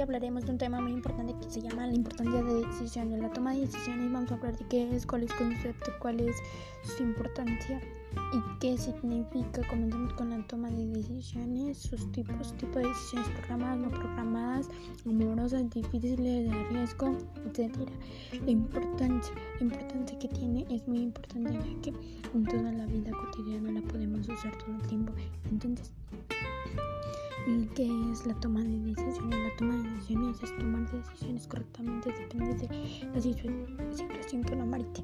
[0.00, 3.20] hablaremos de un tema muy importante que se llama la importancia de decisiones.
[3.20, 6.20] La toma de decisiones vamos a hablar de qué es, cuál es el concepto, cuál
[6.20, 6.36] es
[6.82, 7.80] su importancia
[8.32, 9.66] y qué significa.
[9.68, 14.68] Comenzamos con la toma de decisiones, sus tipos, tipo de decisiones programadas, no programadas,
[15.06, 17.16] amorosas, difíciles, de riesgo,
[17.46, 17.74] etc.
[18.44, 21.92] La importancia, la importancia que tiene es muy importante ya que
[22.34, 25.12] en toda la vida cotidiana la podemos usar todo el tiempo.
[25.50, 25.92] Entonces,
[27.74, 29.38] ¿Qué es la toma de decisiones?
[29.38, 29.73] La toma
[30.92, 35.02] decisiones correctamente, depende de la situación que la marite.